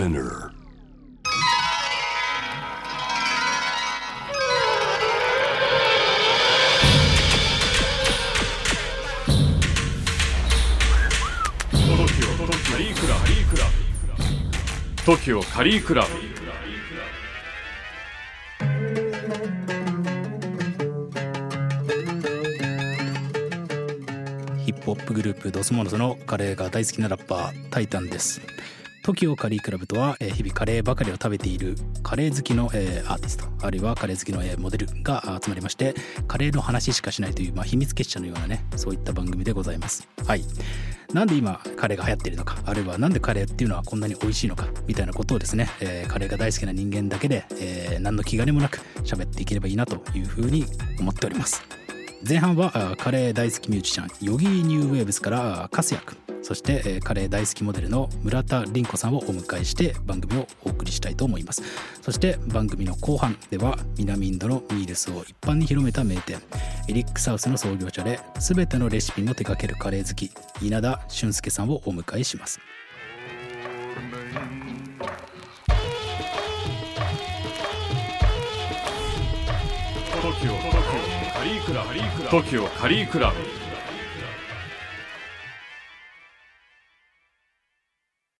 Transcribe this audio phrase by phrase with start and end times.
[0.00, 0.50] Spinner.
[12.70, 13.06] カリーク
[13.58, 16.08] ラブ TOKIO カリークラブ
[24.64, 28.40] ヒップホップグループドスモノスのカレーが大好きなラッパータイタンです
[29.02, 35.94] TOKIO カリークラブとは、え日々カレーばかりを食べているカレー好きの、えアーティストあるいはカレー好きの、えモデルが集まりまして
[36.28, 40.06] カレーの話しかしないという、まあ、秘密結社のようなねそういった番組でございます。
[40.26, 40.44] はい。
[41.14, 50.66] なんで今カレーが流行っているのかあるいはなんでカレーっていうのはこんなに美味しいのかみたいなことをですね、えーカレーが大好きな人間だけで、えー何の気兼ねもなく喋っていければいいなというふうに
[50.98, 51.79] 思っております。
[52.26, 56.18] 前半はカレー大好きミュージシャンヨギーニューウェーブスからカスヤ君。
[56.42, 61.62] そしてカレー大好きモデルの村田凛子さんをお迎えして番組をお送りしたいと思います。
[62.02, 66.40] そして番組の後半では南インドのミールスを一般に広めた名店
[66.88, 70.30] エリックサウスの創業者で全てのレシピの手掛けるカレー好き
[70.64, 72.60] 稲田俊介さんをお迎えします。
[80.20, 80.79] 東京
[81.44, 81.90] リークラブ。
[82.28, 83.59] TOKIO カリークラブ。